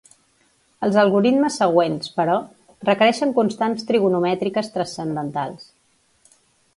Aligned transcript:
Els 0.85 0.95
algoritmes 1.01 1.57
següents, 1.61 2.07
però, 2.15 2.37
requereixen 2.89 3.35
constants 3.41 3.87
trigonomètriques 3.91 4.73
transcendentals. 4.79 5.69